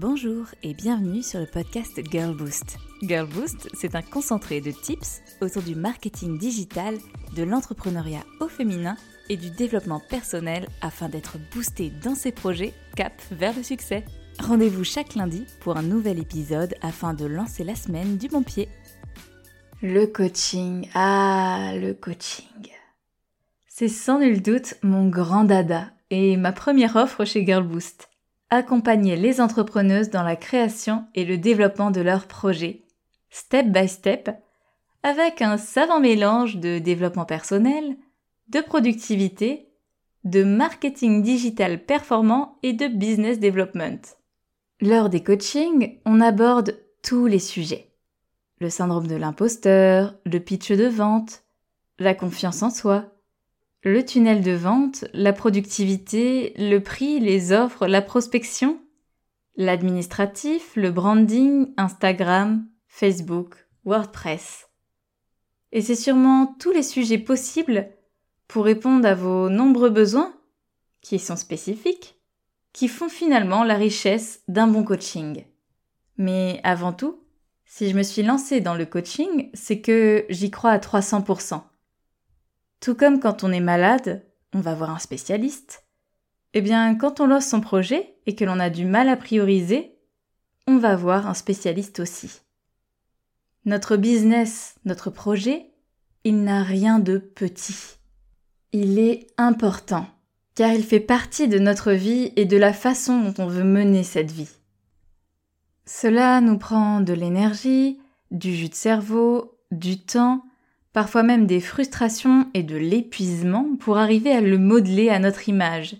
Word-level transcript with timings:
Bonjour 0.00 0.46
et 0.62 0.72
bienvenue 0.72 1.22
sur 1.22 1.40
le 1.40 1.44
podcast 1.44 2.00
Girl 2.10 2.34
Boost. 2.34 2.78
Girl 3.02 3.28
Boost, 3.28 3.68
c'est 3.74 3.94
un 3.94 4.00
concentré 4.00 4.62
de 4.62 4.70
tips 4.70 5.20
autour 5.42 5.60
du 5.60 5.74
marketing 5.74 6.38
digital, 6.38 6.96
de 7.36 7.42
l'entrepreneuriat 7.42 8.24
au 8.40 8.48
féminin 8.48 8.96
et 9.28 9.36
du 9.36 9.50
développement 9.50 10.00
personnel 10.00 10.68
afin 10.80 11.10
d'être 11.10 11.36
boosté 11.52 11.92
dans 12.02 12.14
ses 12.14 12.32
projets 12.32 12.72
cap 12.96 13.12
vers 13.30 13.54
le 13.54 13.62
succès. 13.62 14.06
Rendez-vous 14.38 14.84
chaque 14.84 15.16
lundi 15.16 15.44
pour 15.60 15.76
un 15.76 15.82
nouvel 15.82 16.18
épisode 16.18 16.74
afin 16.80 17.12
de 17.12 17.26
lancer 17.26 17.62
la 17.62 17.74
semaine 17.74 18.16
du 18.16 18.28
bon 18.28 18.42
pied. 18.42 18.70
Le 19.82 20.06
coaching, 20.06 20.88
ah, 20.94 21.74
le 21.74 21.92
coaching. 21.92 22.70
C'est 23.68 23.88
sans 23.88 24.18
nul 24.18 24.40
doute 24.40 24.76
mon 24.82 25.10
grand 25.10 25.44
dada 25.44 25.90
et 26.08 26.38
ma 26.38 26.52
première 26.52 26.96
offre 26.96 27.26
chez 27.26 27.44
Girl 27.44 27.64
Boost 27.64 28.09
accompagner 28.50 29.16
les 29.16 29.40
entrepreneuses 29.40 30.10
dans 30.10 30.22
la 30.22 30.36
création 30.36 31.04
et 31.14 31.24
le 31.24 31.38
développement 31.38 31.90
de 31.90 32.00
leurs 32.00 32.26
projets, 32.26 32.82
step 33.30 33.66
by 33.66 33.88
step, 33.88 34.30
avec 35.02 35.40
un 35.40 35.56
savant 35.56 36.00
mélange 36.00 36.56
de 36.56 36.78
développement 36.78 37.24
personnel, 37.24 37.96
de 38.48 38.60
productivité, 38.60 39.68
de 40.24 40.42
marketing 40.42 41.22
digital 41.22 41.82
performant 41.82 42.58
et 42.62 42.72
de 42.72 42.88
business 42.88 43.38
development. 43.38 44.16
Lors 44.80 45.08
des 45.08 45.22
coachings, 45.22 45.98
on 46.04 46.20
aborde 46.20 46.78
tous 47.02 47.26
les 47.26 47.38
sujets. 47.38 47.92
Le 48.60 48.68
syndrome 48.68 49.06
de 49.06 49.16
l'imposteur, 49.16 50.14
le 50.26 50.38
pitch 50.38 50.72
de 50.72 50.86
vente, 50.86 51.44
la 51.98 52.14
confiance 52.14 52.62
en 52.62 52.70
soi, 52.70 53.06
le 53.82 54.04
tunnel 54.04 54.42
de 54.42 54.52
vente, 54.52 55.04
la 55.14 55.32
productivité, 55.32 56.52
le 56.58 56.78
prix, 56.80 57.18
les 57.18 57.52
offres, 57.52 57.86
la 57.86 58.02
prospection, 58.02 58.80
l'administratif, 59.56 60.76
le 60.76 60.90
branding, 60.90 61.72
Instagram, 61.76 62.66
Facebook, 62.88 63.66
WordPress. 63.84 64.68
Et 65.72 65.80
c'est 65.80 65.94
sûrement 65.94 66.54
tous 66.58 66.72
les 66.72 66.82
sujets 66.82 67.18
possibles 67.18 67.88
pour 68.48 68.64
répondre 68.64 69.06
à 69.06 69.14
vos 69.14 69.48
nombreux 69.48 69.90
besoins, 69.90 70.34
qui 71.00 71.18
sont 71.18 71.36
spécifiques, 71.36 72.16
qui 72.72 72.88
font 72.88 73.08
finalement 73.08 73.64
la 73.64 73.76
richesse 73.76 74.42
d'un 74.48 74.66
bon 74.66 74.84
coaching. 74.84 75.44
Mais 76.18 76.60
avant 76.64 76.92
tout, 76.92 77.22
si 77.64 77.88
je 77.88 77.96
me 77.96 78.02
suis 78.02 78.22
lancée 78.22 78.60
dans 78.60 78.74
le 78.74 78.84
coaching, 78.84 79.50
c'est 79.54 79.80
que 79.80 80.26
j'y 80.28 80.50
crois 80.50 80.72
à 80.72 80.78
300%. 80.78 81.62
Tout 82.80 82.94
comme 82.94 83.20
quand 83.20 83.44
on 83.44 83.52
est 83.52 83.60
malade, 83.60 84.24
on 84.54 84.60
va 84.60 84.74
voir 84.74 84.90
un 84.90 84.98
spécialiste. 84.98 85.84
Eh 86.54 86.62
bien, 86.62 86.94
quand 86.94 87.20
on 87.20 87.26
lance 87.26 87.46
son 87.46 87.60
projet 87.60 88.16
et 88.26 88.34
que 88.34 88.44
l'on 88.44 88.58
a 88.58 88.70
du 88.70 88.86
mal 88.86 89.08
à 89.08 89.16
prioriser, 89.16 89.98
on 90.66 90.78
va 90.78 90.96
voir 90.96 91.26
un 91.26 91.34
spécialiste 91.34 92.00
aussi. 92.00 92.40
Notre 93.66 93.96
business, 93.96 94.76
notre 94.86 95.10
projet, 95.10 95.70
il 96.24 96.42
n'a 96.42 96.62
rien 96.62 96.98
de 96.98 97.18
petit. 97.18 97.98
Il 98.72 98.98
est 98.98 99.26
important, 99.36 100.06
car 100.54 100.72
il 100.72 100.82
fait 100.82 101.00
partie 101.00 101.48
de 101.48 101.58
notre 101.58 101.92
vie 101.92 102.32
et 102.36 102.46
de 102.46 102.56
la 102.56 102.72
façon 102.72 103.20
dont 103.20 103.34
on 103.42 103.46
veut 103.46 103.64
mener 103.64 104.04
cette 104.04 104.30
vie. 104.30 104.48
Cela 105.84 106.40
nous 106.40 106.56
prend 106.56 107.00
de 107.00 107.12
l'énergie, 107.12 108.00
du 108.30 108.54
jus 108.54 108.68
de 108.68 108.74
cerveau, 108.74 109.58
du 109.70 109.98
temps, 109.98 110.44
parfois 110.92 111.22
même 111.22 111.46
des 111.46 111.60
frustrations 111.60 112.48
et 112.54 112.62
de 112.62 112.76
l'épuisement 112.76 113.76
pour 113.78 113.98
arriver 113.98 114.32
à 114.32 114.40
le 114.40 114.58
modeler 114.58 115.08
à 115.08 115.18
notre 115.18 115.48
image. 115.48 115.96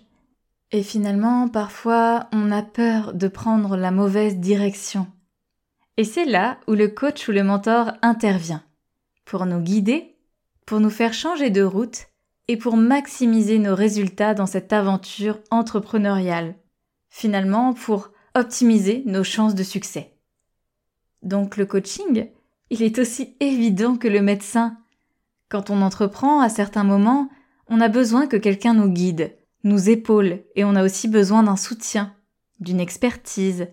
Et 0.71 0.83
finalement, 0.83 1.47
parfois, 1.49 2.27
on 2.31 2.51
a 2.51 2.61
peur 2.61 3.13
de 3.13 3.27
prendre 3.27 3.75
la 3.75 3.91
mauvaise 3.91 4.37
direction. 4.37 5.07
Et 5.97 6.03
c'est 6.03 6.25
là 6.25 6.57
où 6.67 6.73
le 6.73 6.87
coach 6.87 7.27
ou 7.27 7.31
le 7.31 7.43
mentor 7.43 7.91
intervient, 8.01 8.63
pour 9.25 9.45
nous 9.45 9.59
guider, 9.59 10.15
pour 10.65 10.79
nous 10.79 10.89
faire 10.89 11.13
changer 11.13 11.49
de 11.49 11.63
route 11.63 12.07
et 12.47 12.57
pour 12.57 12.77
maximiser 12.77 13.59
nos 13.59 13.75
résultats 13.75 14.33
dans 14.33 14.45
cette 14.45 14.71
aventure 14.71 15.39
entrepreneuriale. 15.51 16.55
Finalement, 17.09 17.73
pour 17.73 18.11
optimiser 18.35 19.03
nos 19.05 19.23
chances 19.23 19.55
de 19.55 19.63
succès. 19.63 20.13
Donc 21.21 21.57
le 21.57 21.65
coaching, 21.65 22.29
il 22.71 22.81
est 22.83 22.99
aussi 22.99 23.35
évident 23.41 23.97
que 23.97 24.07
le 24.07 24.21
médecin. 24.21 24.77
Quand 25.49 25.69
on 25.69 25.81
entreprend, 25.81 26.39
à 26.39 26.47
certains 26.47 26.85
moments, 26.85 27.29
on 27.67 27.81
a 27.81 27.89
besoin 27.89 28.27
que 28.27 28.37
quelqu'un 28.37 28.73
nous 28.73 28.87
guide, 28.87 29.37
nous 29.65 29.89
épaule, 29.89 30.43
et 30.55 30.63
on 30.63 30.75
a 30.75 30.83
aussi 30.83 31.09
besoin 31.09 31.43
d'un 31.43 31.57
soutien, 31.57 32.15
d'une 32.61 32.79
expertise, 32.79 33.67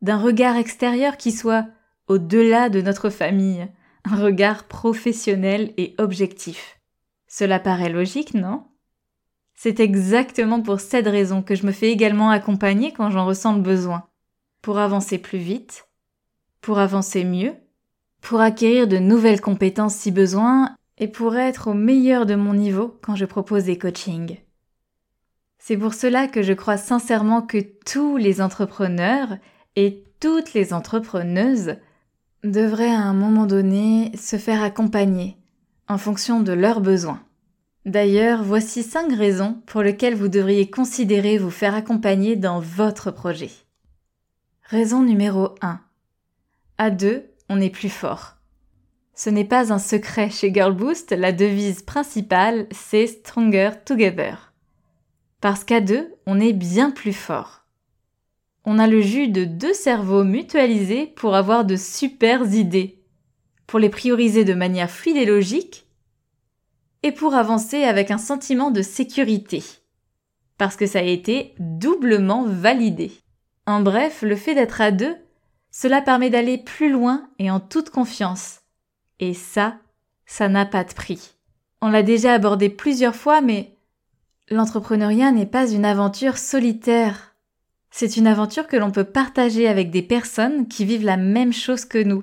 d'un 0.00 0.18
regard 0.18 0.56
extérieur 0.56 1.16
qui 1.16 1.30
soit 1.30 1.68
au-delà 2.08 2.68
de 2.68 2.80
notre 2.80 3.10
famille, 3.10 3.68
un 4.04 4.16
regard 4.16 4.64
professionnel 4.64 5.72
et 5.76 5.94
objectif. 5.98 6.80
Cela 7.28 7.60
paraît 7.60 7.90
logique, 7.90 8.34
non? 8.34 8.64
C'est 9.54 9.78
exactement 9.78 10.62
pour 10.62 10.80
cette 10.80 11.06
raison 11.06 11.42
que 11.42 11.54
je 11.54 11.64
me 11.64 11.70
fais 11.70 11.92
également 11.92 12.30
accompagner 12.30 12.92
quand 12.92 13.10
j'en 13.10 13.24
ressens 13.24 13.54
le 13.54 13.62
besoin. 13.62 14.08
Pour 14.62 14.78
avancer 14.80 15.18
plus 15.18 15.38
vite, 15.38 15.86
pour 16.60 16.80
avancer 16.80 17.22
mieux, 17.22 17.54
pour 18.22 18.40
acquérir 18.40 18.88
de 18.88 18.96
nouvelles 18.96 19.42
compétences 19.42 19.96
si 19.96 20.10
besoin, 20.10 20.74
et 20.98 21.08
pour 21.08 21.36
être 21.36 21.68
au 21.68 21.74
meilleur 21.74 22.26
de 22.26 22.36
mon 22.36 22.54
niveau 22.54 22.96
quand 23.02 23.16
je 23.16 23.24
propose 23.24 23.64
des 23.64 23.76
coachings. 23.76 24.38
C'est 25.58 25.76
pour 25.76 25.94
cela 25.94 26.28
que 26.28 26.42
je 26.42 26.52
crois 26.52 26.76
sincèrement 26.76 27.42
que 27.42 27.58
tous 27.84 28.16
les 28.16 28.40
entrepreneurs 28.40 29.36
et 29.74 30.04
toutes 30.20 30.54
les 30.54 30.72
entrepreneuses 30.72 31.76
devraient 32.44 32.94
à 32.94 33.00
un 33.00 33.14
moment 33.14 33.46
donné 33.46 34.12
se 34.16 34.36
faire 34.36 34.62
accompagner 34.62 35.36
en 35.88 35.98
fonction 35.98 36.40
de 36.40 36.52
leurs 36.52 36.80
besoins. 36.80 37.22
D'ailleurs, 37.84 38.44
voici 38.44 38.84
cinq 38.84 39.12
raisons 39.12 39.60
pour 39.66 39.82
lesquelles 39.82 40.14
vous 40.14 40.28
devriez 40.28 40.70
considérer 40.70 41.38
vous 41.38 41.50
faire 41.50 41.74
accompagner 41.74 42.36
dans 42.36 42.60
votre 42.60 43.10
projet. 43.10 43.50
Raison 44.62 45.02
numéro 45.02 45.56
1. 45.62 45.80
À 46.78 46.90
deux, 46.90 47.31
est 47.60 47.70
plus 47.70 47.90
fort. 47.90 48.36
Ce 49.14 49.30
n'est 49.30 49.44
pas 49.44 49.72
un 49.72 49.78
secret 49.78 50.30
chez 50.30 50.52
Girl 50.52 50.74
Boost, 50.74 51.12
la 51.12 51.32
devise 51.32 51.82
principale, 51.82 52.66
c'est 52.70 53.06
Stronger 53.06 53.70
Together. 53.84 54.52
Parce 55.40 55.64
qu'à 55.64 55.80
deux, 55.80 56.14
on 56.26 56.40
est 56.40 56.52
bien 56.52 56.90
plus 56.90 57.12
fort. 57.12 57.66
On 58.64 58.78
a 58.78 58.86
le 58.86 59.00
jus 59.00 59.28
de 59.28 59.44
deux 59.44 59.74
cerveaux 59.74 60.24
mutualisés 60.24 61.06
pour 61.06 61.34
avoir 61.34 61.64
de 61.64 61.76
super 61.76 62.54
idées, 62.54 63.02
pour 63.66 63.78
les 63.78 63.90
prioriser 63.90 64.44
de 64.44 64.54
manière 64.54 64.90
fluide 64.90 65.16
et 65.16 65.26
logique, 65.26 65.86
et 67.02 67.12
pour 67.12 67.34
avancer 67.34 67.82
avec 67.82 68.10
un 68.10 68.18
sentiment 68.18 68.70
de 68.70 68.82
sécurité, 68.82 69.62
parce 70.58 70.76
que 70.76 70.86
ça 70.86 71.00
a 71.00 71.02
été 71.02 71.54
doublement 71.58 72.44
validé. 72.44 73.10
En 73.66 73.80
bref, 73.82 74.22
le 74.22 74.36
fait 74.36 74.54
d'être 74.54 74.80
à 74.80 74.92
deux, 74.92 75.16
cela 75.72 76.02
permet 76.02 76.30
d'aller 76.30 76.58
plus 76.58 76.92
loin 76.92 77.28
et 77.40 77.50
en 77.50 77.58
toute 77.58 77.90
confiance, 77.90 78.60
et 79.18 79.34
ça, 79.34 79.78
ça 80.26 80.48
n'a 80.48 80.66
pas 80.66 80.84
de 80.84 80.92
prix. 80.92 81.34
On 81.80 81.88
l'a 81.88 82.04
déjà 82.04 82.34
abordé 82.34 82.68
plusieurs 82.68 83.16
fois, 83.16 83.40
mais 83.40 83.74
l'entrepreneuriat 84.50 85.32
n'est 85.32 85.46
pas 85.46 85.68
une 85.68 85.84
aventure 85.84 86.38
solitaire. 86.38 87.34
C'est 87.90 88.16
une 88.16 88.26
aventure 88.26 88.66
que 88.66 88.76
l'on 88.76 88.90
peut 88.90 89.04
partager 89.04 89.66
avec 89.66 89.90
des 89.90 90.02
personnes 90.02 90.68
qui 90.68 90.84
vivent 90.84 91.04
la 91.04 91.16
même 91.16 91.52
chose 91.52 91.84
que 91.84 92.02
nous 92.02 92.22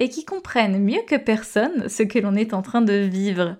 et 0.00 0.08
qui 0.08 0.24
comprennent 0.24 0.82
mieux 0.82 1.02
que 1.06 1.16
personne 1.16 1.88
ce 1.88 2.02
que 2.02 2.18
l'on 2.18 2.34
est 2.34 2.52
en 2.52 2.62
train 2.62 2.82
de 2.82 2.94
vivre. 2.94 3.56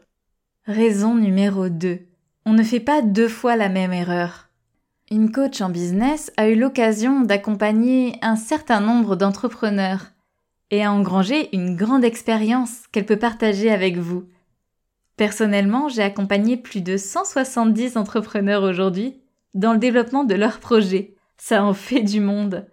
Raison 0.67 1.15
numéro 1.15 1.69
2. 1.69 2.01
On 2.45 2.53
ne 2.53 2.63
fait 2.63 2.81
pas 2.81 3.03
deux 3.03 3.29
fois 3.29 3.57
la 3.57 3.69
même 3.69 3.93
erreur. 3.93 4.48
Une 5.11 5.33
coach 5.33 5.63
en 5.63 5.71
business 5.71 6.31
a 6.37 6.51
eu 6.51 6.55
l'occasion 6.55 7.23
d'accompagner 7.23 8.19
un 8.21 8.37
certain 8.37 8.81
nombre 8.81 9.17
d'entrepreneurs 9.17 10.09
et 10.71 10.85
a 10.85 10.93
engrangé 10.93 11.49
une 11.57 11.77
grande 11.77 12.05
expérience 12.05 12.87
qu'elle 12.93 13.07
peut 13.07 13.19
partager 13.19 13.71
avec 13.71 13.97
vous. 13.97 14.29
Personnellement, 15.17 15.89
j'ai 15.89 16.03
accompagné 16.03 16.59
plus 16.59 16.83
de 16.83 16.99
170 16.99 17.97
entrepreneurs 17.97 18.63
aujourd'hui 18.63 19.19
dans 19.55 19.73
le 19.73 19.79
développement 19.79 20.25
de 20.25 20.35
leurs 20.35 20.61
projets. 20.61 21.15
Ça 21.39 21.65
en 21.65 21.73
fait 21.73 22.03
du 22.03 22.21
monde. 22.21 22.67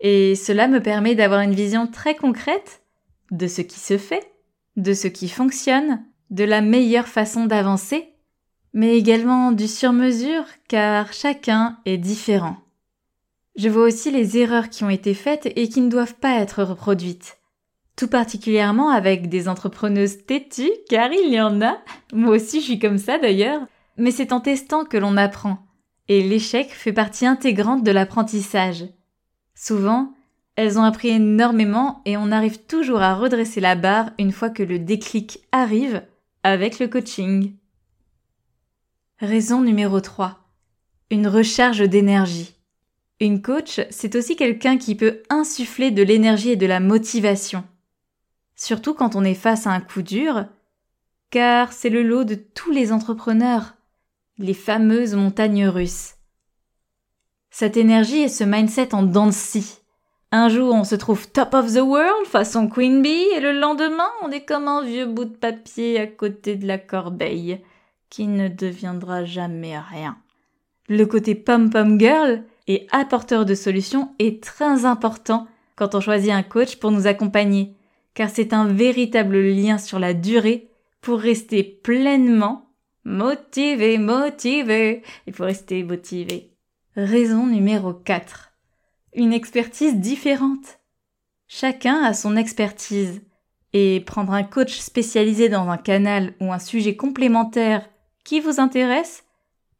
Et 0.00 0.34
cela 0.34 0.66
me 0.66 0.82
permet 0.82 1.14
d'avoir 1.14 1.42
une 1.42 1.54
vision 1.54 1.86
très 1.86 2.16
concrète 2.16 2.82
de 3.30 3.46
ce 3.46 3.62
qui 3.62 3.78
se 3.78 3.98
fait, 3.98 4.32
de 4.76 4.94
ce 4.94 5.06
qui 5.06 5.28
fonctionne, 5.28 6.04
de 6.30 6.42
la 6.42 6.60
meilleure 6.60 7.08
façon 7.08 7.46
d'avancer, 7.46 8.14
mais 8.78 8.96
également 8.96 9.50
du 9.50 9.66
sur-mesure 9.66 10.44
car 10.68 11.12
chacun 11.12 11.78
est 11.84 11.98
différent. 11.98 12.58
Je 13.56 13.68
vois 13.68 13.82
aussi 13.82 14.12
les 14.12 14.38
erreurs 14.38 14.68
qui 14.70 14.84
ont 14.84 14.88
été 14.88 15.14
faites 15.14 15.50
et 15.56 15.68
qui 15.68 15.80
ne 15.80 15.90
doivent 15.90 16.14
pas 16.14 16.38
être 16.38 16.62
reproduites. 16.62 17.38
Tout 17.96 18.06
particulièrement 18.06 18.90
avec 18.90 19.28
des 19.28 19.48
entrepreneuses 19.48 20.24
têtues, 20.24 20.70
car 20.88 21.10
il 21.10 21.28
y 21.28 21.40
en 21.40 21.60
a. 21.60 21.78
Moi 22.12 22.36
aussi 22.36 22.60
je 22.60 22.66
suis 22.66 22.78
comme 22.78 22.98
ça 22.98 23.18
d'ailleurs. 23.18 23.62
Mais 23.96 24.12
c'est 24.12 24.32
en 24.32 24.38
testant 24.38 24.84
que 24.84 24.96
l'on 24.96 25.16
apprend. 25.16 25.58
Et 26.06 26.22
l'échec 26.22 26.70
fait 26.70 26.92
partie 26.92 27.26
intégrante 27.26 27.82
de 27.82 27.90
l'apprentissage. 27.90 28.84
Souvent, 29.56 30.14
elles 30.54 30.78
ont 30.78 30.84
appris 30.84 31.08
énormément 31.08 32.00
et 32.04 32.16
on 32.16 32.30
arrive 32.30 32.64
toujours 32.66 33.02
à 33.02 33.16
redresser 33.16 33.60
la 33.60 33.74
barre 33.74 34.12
une 34.20 34.30
fois 34.30 34.50
que 34.50 34.62
le 34.62 34.78
déclic 34.78 35.40
arrive 35.50 36.04
avec 36.44 36.78
le 36.78 36.86
coaching. 36.86 37.57
Raison 39.20 39.62
numéro 39.62 40.00
3. 40.00 40.38
Une 41.10 41.26
recharge 41.26 41.80
d'énergie. 41.80 42.54
Une 43.18 43.42
coach, 43.42 43.80
c'est 43.90 44.14
aussi 44.14 44.36
quelqu'un 44.36 44.78
qui 44.78 44.94
peut 44.94 45.24
insuffler 45.28 45.90
de 45.90 46.04
l'énergie 46.04 46.50
et 46.50 46.56
de 46.56 46.66
la 46.66 46.78
motivation. 46.78 47.64
Surtout 48.54 48.94
quand 48.94 49.16
on 49.16 49.24
est 49.24 49.34
face 49.34 49.66
à 49.66 49.72
un 49.72 49.80
coup 49.80 50.02
dur, 50.02 50.46
car 51.30 51.72
c'est 51.72 51.90
le 51.90 52.04
lot 52.04 52.22
de 52.22 52.36
tous 52.36 52.70
les 52.70 52.92
entrepreneurs, 52.92 53.74
les 54.38 54.54
fameuses 54.54 55.16
montagnes 55.16 55.66
russes. 55.66 56.14
Cette 57.50 57.76
énergie 57.76 58.20
et 58.20 58.28
ce 58.28 58.44
mindset 58.44 58.94
en 58.94 59.02
dents 59.02 59.30
Un 60.30 60.48
jour, 60.48 60.72
on 60.72 60.84
se 60.84 60.94
trouve 60.94 61.28
top 61.28 61.54
of 61.54 61.74
the 61.74 61.80
world 61.80 62.24
façon 62.26 62.68
Queen 62.68 63.02
Bee 63.02 63.26
et 63.34 63.40
le 63.40 63.50
lendemain, 63.50 64.10
on 64.22 64.30
est 64.30 64.44
comme 64.44 64.68
un 64.68 64.84
vieux 64.84 65.06
bout 65.06 65.24
de 65.24 65.34
papier 65.34 65.98
à 65.98 66.06
côté 66.06 66.54
de 66.54 66.68
la 66.68 66.78
corbeille 66.78 67.60
qui 68.10 68.26
ne 68.26 68.48
deviendra 68.48 69.24
jamais 69.24 69.78
rien. 69.78 70.18
Le 70.88 71.04
côté 71.04 71.34
pom-pom 71.34 71.98
girl 71.98 72.44
et 72.66 72.86
apporteur 72.90 73.44
de 73.44 73.54
solutions 73.54 74.14
est 74.18 74.42
très 74.42 74.84
important 74.84 75.46
quand 75.76 75.94
on 75.94 76.00
choisit 76.00 76.30
un 76.30 76.42
coach 76.42 76.76
pour 76.76 76.90
nous 76.90 77.06
accompagner, 77.06 77.74
car 78.14 78.30
c'est 78.30 78.52
un 78.52 78.66
véritable 78.66 79.38
lien 79.38 79.78
sur 79.78 79.98
la 79.98 80.14
durée 80.14 80.70
pour 81.00 81.20
rester 81.20 81.62
pleinement 81.62 82.68
motivé, 83.04 83.98
motivé. 83.98 85.02
Il 85.26 85.32
faut 85.32 85.44
rester 85.44 85.82
motivé. 85.82 86.52
Raison 86.96 87.46
numéro 87.46 87.92
4. 87.94 88.52
Une 89.14 89.32
expertise 89.32 89.96
différente. 89.96 90.80
Chacun 91.46 92.02
a 92.02 92.12
son 92.12 92.36
expertise. 92.36 93.22
Et 93.74 94.00
prendre 94.00 94.32
un 94.32 94.44
coach 94.44 94.78
spécialisé 94.78 95.48
dans 95.48 95.68
un 95.68 95.76
canal 95.76 96.34
ou 96.40 96.52
un 96.52 96.58
sujet 96.58 96.96
complémentaire 96.96 97.88
qui 98.28 98.40
vous 98.40 98.60
intéresse 98.60 99.24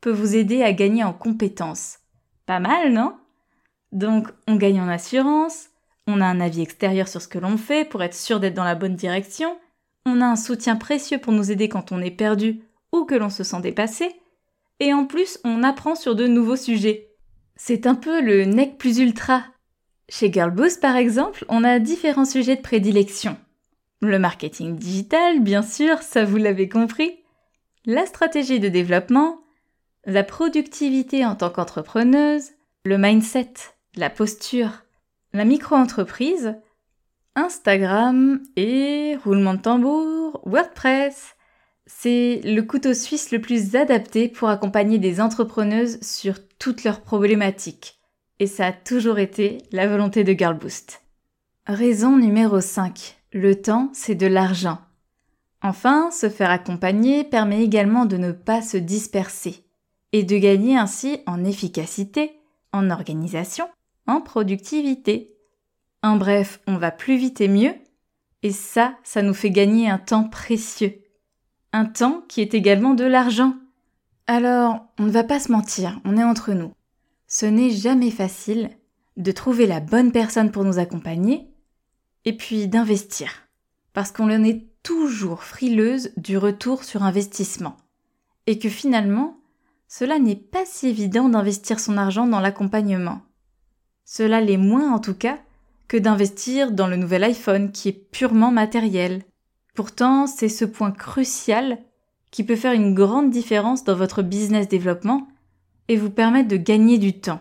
peut 0.00 0.10
vous 0.10 0.34
aider 0.34 0.62
à 0.62 0.72
gagner 0.72 1.04
en 1.04 1.12
compétences. 1.12 1.98
Pas 2.46 2.60
mal, 2.60 2.94
non? 2.94 3.14
Donc, 3.92 4.28
on 4.46 4.56
gagne 4.56 4.80
en 4.80 4.88
assurance, 4.88 5.66
on 6.06 6.22
a 6.22 6.24
un 6.24 6.40
avis 6.40 6.62
extérieur 6.62 7.08
sur 7.08 7.20
ce 7.20 7.28
que 7.28 7.38
l'on 7.38 7.58
fait 7.58 7.86
pour 7.86 8.02
être 8.02 8.14
sûr 8.14 8.40
d'être 8.40 8.54
dans 8.54 8.64
la 8.64 8.74
bonne 8.74 8.94
direction, 8.94 9.58
on 10.06 10.22
a 10.22 10.24
un 10.24 10.36
soutien 10.36 10.76
précieux 10.76 11.18
pour 11.18 11.34
nous 11.34 11.50
aider 11.50 11.68
quand 11.68 11.92
on 11.92 12.00
est 12.00 12.10
perdu 12.10 12.62
ou 12.90 13.04
que 13.04 13.14
l'on 13.14 13.28
se 13.28 13.44
sent 13.44 13.60
dépassé, 13.60 14.18
et 14.80 14.94
en 14.94 15.04
plus, 15.04 15.38
on 15.44 15.62
apprend 15.62 15.94
sur 15.94 16.16
de 16.16 16.26
nouveaux 16.26 16.56
sujets. 16.56 17.10
C'est 17.56 17.86
un 17.86 17.96
peu 17.96 18.22
le 18.22 18.46
nec 18.46 18.78
plus 18.78 18.98
ultra. 18.98 19.44
Chez 20.08 20.32
Girlboost, 20.32 20.80
par 20.80 20.96
exemple, 20.96 21.44
on 21.50 21.64
a 21.64 21.80
différents 21.80 22.24
sujets 22.24 22.56
de 22.56 22.62
prédilection. 22.62 23.36
Le 24.00 24.18
marketing 24.18 24.78
digital, 24.78 25.40
bien 25.40 25.60
sûr, 25.60 26.00
ça 26.00 26.24
vous 26.24 26.38
l'avez 26.38 26.70
compris. 26.70 27.18
La 27.90 28.05
stratégie 28.05 28.61
de 28.61 28.69
développement, 28.69 29.40
la 30.05 30.23
productivité 30.23 31.25
en 31.25 31.35
tant 31.35 31.49
qu'entrepreneuse, 31.49 32.50
le 32.85 32.99
mindset, 32.99 33.55
la 33.96 34.11
posture, 34.11 34.85
la 35.32 35.46
micro-entreprise, 35.46 36.55
Instagram 37.35 38.43
et 38.56 39.17
roulement 39.25 39.55
de 39.55 39.62
tambour, 39.62 40.43
WordPress. 40.44 41.35
C'est 41.87 42.43
le 42.44 42.61
couteau 42.61 42.93
suisse 42.93 43.31
le 43.31 43.40
plus 43.40 43.75
adapté 43.75 44.29
pour 44.29 44.50
accompagner 44.50 44.99
des 44.99 45.19
entrepreneuses 45.19 45.99
sur 46.02 46.34
toutes 46.58 46.84
leurs 46.84 47.00
problématiques. 47.00 47.99
Et 48.38 48.46
ça 48.46 48.67
a 48.67 48.73
toujours 48.73 49.19
été 49.19 49.62
la 49.73 49.87
volonté 49.87 50.25
de 50.25 50.38
Girlboost. 50.38 51.00
Raison 51.67 52.19
numéro 52.19 52.61
5. 52.61 53.17
Le 53.32 53.58
temps, 53.58 53.88
c'est 53.94 54.14
de 54.14 54.26
l'argent. 54.26 54.79
Enfin, 55.62 56.10
se 56.10 56.28
faire 56.28 56.50
accompagner 56.50 57.25
permet 57.25 57.62
également 57.62 58.06
de 58.06 58.16
ne 58.16 58.32
pas 58.32 58.62
se 58.62 58.76
disperser 58.76 59.64
et 60.12 60.22
de 60.22 60.38
gagner 60.38 60.76
ainsi 60.76 61.20
en 61.26 61.44
efficacité, 61.44 62.40
en 62.72 62.90
organisation, 62.90 63.69
en 64.06 64.20
productivité. 64.20 65.34
En 66.02 66.16
bref, 66.16 66.60
on 66.66 66.76
va 66.76 66.90
plus 66.90 67.16
vite 67.16 67.40
et 67.40 67.49
mieux, 67.49 67.75
et 68.43 68.52
ça, 68.52 68.96
ça 69.02 69.22
nous 69.22 69.34
fait 69.34 69.50
gagner 69.50 69.90
un 69.90 69.99
temps 69.99 70.28
précieux. 70.28 71.02
Un 71.72 71.84
temps 71.87 72.22
qui 72.28 72.40
est 72.40 72.55
également 72.55 72.94
de 72.94 73.05
l'argent. 73.05 73.55
Alors, 74.26 74.87
on 74.99 75.05
ne 75.05 75.10
va 75.10 75.25
pas 75.25 75.40
se 75.40 75.50
mentir, 75.50 76.00
on 76.05 76.16
est 76.16 76.25
entre 76.25 76.52
nous. 76.52 76.72
Ce 77.26 77.46
n'est 77.46 77.70
jamais 77.70 78.10
facile 78.10 78.70
de 79.16 79.32
trouver 79.32 79.66
la 79.66 79.81
bonne 79.81 80.12
personne 80.12 80.52
pour 80.52 80.64
nous 80.64 80.78
accompagner, 80.78 81.49
et 82.25 82.37
puis 82.37 82.69
d'investir, 82.69 83.49
parce 83.93 84.12
qu'on 84.12 84.31
est 84.31 84.64
toujours 84.88 85.44
frileuse 85.44 86.12
du 86.17 86.38
retour 86.38 86.82
sur 86.82 87.02
investissement, 87.02 87.76
et 88.46 88.58
que 88.58 88.70
finalement, 88.70 89.37
cela 89.87 90.19
n'est 90.19 90.35
pas 90.35 90.64
si 90.64 90.88
évident 90.88 91.29
d'investir 91.29 91.79
son 91.79 91.99
argent 91.99 92.26
dans 92.26 92.40
l'accompagnement. 92.40 93.20
Cela 94.06 94.40
l'est 94.40 94.56
moins 94.56 94.90
en 94.90 94.99
tout 94.99 95.12
cas 95.12 95.40
que 95.88 95.99
d'investir 95.99 96.73
dans 96.73 96.87
le 96.87 96.96
nouvel 96.96 97.23
iPhone 97.25 97.70
qui 97.70 97.90
est 97.90 98.11
purement 98.11 98.50
matériel. 98.50 99.25
Pourtant, 99.75 100.26
c'est 100.26 100.49
ce 100.49 100.64
point 100.64 100.91
crucial 100.91 101.76
qui 102.31 102.43
peut 102.43 102.56
faire 102.56 102.73
une 102.73 102.94
grande 102.94 103.29
différence 103.29 103.84
dans 103.84 103.94
votre 103.94 104.23
business 104.23 104.69
développement 104.69 105.29
et 105.88 105.99
vous 105.99 106.11
permettre 106.11 106.49
de 106.49 106.56
gagner 106.56 106.96
du 106.96 107.20
temps, 107.20 107.41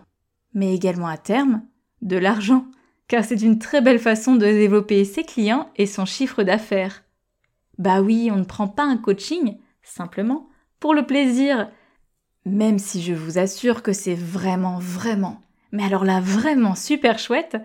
mais 0.53 0.75
également 0.75 1.07
à 1.07 1.17
terme, 1.17 1.61
de 2.01 2.17
l'argent, 2.17 2.65
car 3.07 3.23
c'est 3.23 3.41
une 3.41 3.57
très 3.57 3.79
belle 3.79 3.99
façon 3.99 4.35
de 4.35 4.45
développer 4.45 5.05
ses 5.05 5.23
clients 5.23 5.69
et 5.77 5.85
son 5.85 6.03
chiffre 6.03 6.43
d'affaires. 6.43 7.05
Bah 7.77 8.01
oui, 8.01 8.29
on 8.31 8.37
ne 8.37 8.43
prend 8.43 8.67
pas 8.67 8.83
un 8.83 8.97
coaching, 8.97 9.57
simplement, 9.83 10.49
pour 10.79 10.93
le 10.93 11.05
plaisir, 11.05 11.69
même 12.45 12.79
si 12.79 13.01
je 13.01 13.13
vous 13.13 13.37
assure 13.37 13.83
que 13.83 13.93
c'est 13.93 14.15
vraiment, 14.15 14.79
vraiment, 14.79 15.41
mais 15.71 15.83
alors 15.83 16.05
là 16.05 16.19
vraiment 16.19 16.75
super 16.75 17.19
chouette, 17.19 17.57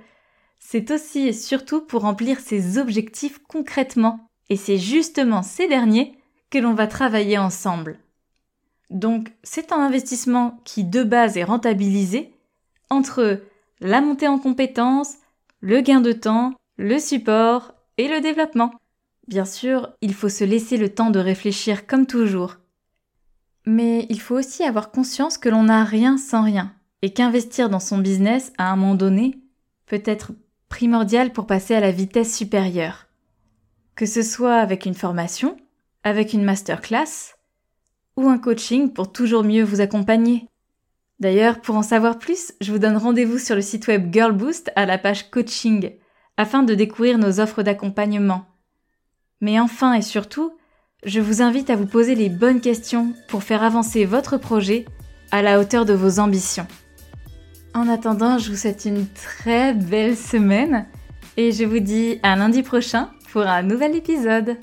c'est 0.59 0.91
aussi 0.91 1.29
et 1.29 1.33
surtout 1.33 1.81
pour 1.81 2.03
remplir 2.03 2.41
ses 2.41 2.79
objectifs 2.79 3.39
concrètement. 3.49 4.27
Et 4.49 4.57
c'est 4.57 4.79
justement 4.79 5.43
ces 5.43 5.67
derniers 5.67 6.17
que 6.51 6.59
l'on 6.59 6.75
va 6.75 6.87
travailler 6.87 7.39
ensemble. 7.39 7.99
Donc 8.91 9.33
c'est 9.43 9.73
un 9.73 9.81
investissement 9.81 10.61
qui 10.65 10.85
de 10.85 11.03
base 11.03 11.37
est 11.37 11.45
rentabilisé 11.45 12.35
entre 12.91 13.41
la 13.81 14.01
montée 14.01 14.29
en 14.29 14.39
compétences, 14.39 15.17
le 15.61 15.81
gain 15.81 16.01
de 16.01 16.13
temps, 16.13 16.55
le 16.77 16.99
support 16.99 17.73
et 17.97 18.09
le 18.09 18.21
développement. 18.21 18.73
Bien 19.29 19.45
sûr, 19.45 19.93
il 20.01 20.15
faut 20.15 20.29
se 20.29 20.45
laisser 20.45 20.77
le 20.77 20.89
temps 20.89 21.11
de 21.11 21.19
réfléchir 21.19 21.87
comme 21.87 22.07
toujours. 22.07 22.57
Mais 23.67 24.07
il 24.09 24.21
faut 24.21 24.37
aussi 24.37 24.65
avoir 24.65 24.91
conscience 24.91 25.39
que 25.39 25.49
l'on 25.49 25.65
n'a 25.65 25.85
rien 25.85 26.19
sans 26.19 26.43
rien 26.43 26.75
et 27.03 27.13
qu'investir 27.13 27.69
dans 27.69 27.81
son 27.81 27.99
business 27.99 28.53
à 28.59 28.71
un 28.73 28.77
moment 28.77 28.95
donné 28.95 29.39
peut 29.87 30.03
être 30.05 30.33
primordial 30.69 31.33
pour 31.33 31.47
passer 31.47 31.75
à 31.75 31.81
la 31.81 31.91
vitesse 31.91 32.35
supérieure. 32.35 33.07
Que 33.95 34.07
ce 34.07 34.23
soit 34.23 34.57
avec 34.57 34.87
une 34.87 34.95
formation, 34.95 35.57
avec 36.03 36.33
une 36.33 36.45
masterclass 36.45 37.37
ou 38.17 38.29
un 38.29 38.39
coaching 38.39 38.93
pour 38.93 39.13
toujours 39.13 39.45
mieux 39.45 39.63
vous 39.63 39.81
accompagner. 39.81 40.49
D'ailleurs, 41.21 41.61
pour 41.61 41.77
en 41.77 41.83
savoir 41.83 42.19
plus, 42.19 42.53
je 42.61 42.73
vous 42.73 42.79
donne 42.79 42.97
rendez-vous 42.97 43.39
sur 43.39 43.55
le 43.55 43.63
site 43.63 43.87
web 43.87 44.13
Girlboost 44.13 44.73
à 44.75 44.87
la 44.87 44.99
page 44.99 45.31
coaching 45.31 45.93
afin 46.37 46.63
de 46.63 46.75
découvrir 46.75 47.19
nos 47.19 47.39
offres 47.39 47.63
d'accompagnement. 47.63 48.47
Mais 49.43 49.61
enfin 49.61 49.93
et 49.93 50.03
surtout, 50.03 50.53
je 51.05 51.21
vous 51.21 51.43
invite 51.43 51.69
à 51.69 51.77
vous 51.77 51.85
poser 51.85 52.15
les 52.15 52.29
bonnes 52.29 52.61
questions 52.61 53.13
pour 53.29 53.43
faire 53.43 53.63
avancer 53.63 54.05
votre 54.05 54.39
projet 54.39 54.87
à 55.33 55.43
la 55.43 55.61
hauteur 55.61 55.85
de 55.85 55.93
vos 55.93 56.21
ambitions. 56.21 56.67
En 57.75 57.89
attendant, 57.89 58.39
je 58.39 58.51
vous 58.51 58.57
souhaite 58.57 58.85
une 58.85 59.07
très 59.09 59.75
belle 59.75 60.17
semaine 60.17 60.87
et 61.37 61.51
je 61.53 61.65
vous 61.65 61.81
dis 61.81 62.21
à 62.23 62.37
lundi 62.37 62.63
prochain 62.63 63.11
pour 63.33 63.43
un 63.43 63.63
nouvel 63.63 63.97
épisode. 63.97 64.57